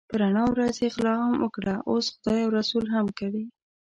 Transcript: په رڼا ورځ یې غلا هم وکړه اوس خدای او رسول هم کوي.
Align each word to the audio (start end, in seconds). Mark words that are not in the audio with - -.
په 0.09 0.15
رڼا 0.21 0.43
ورځ 0.49 0.75
یې 0.83 0.89
غلا 0.95 1.15
هم 1.21 1.33
وکړه 1.39 1.75
اوس 1.89 2.05
خدای 2.13 2.39
او 2.45 2.53
رسول 2.59 2.85
هم 2.95 3.05
کوي. 3.19 3.45